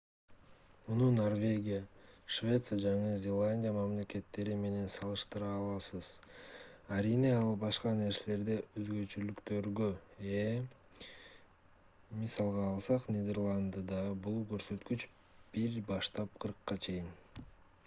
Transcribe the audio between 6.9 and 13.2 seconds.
арийне ал башка нерселерде өзгөчөлүктөргө ээ мисалга алсак